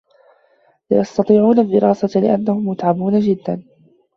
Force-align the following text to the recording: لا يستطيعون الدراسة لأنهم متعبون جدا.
لا 0.91 0.99
يستطيعون 0.99 1.59
الدراسة 1.59 2.19
لأنهم 2.21 2.67
متعبون 2.67 3.19
جدا. 3.19 3.63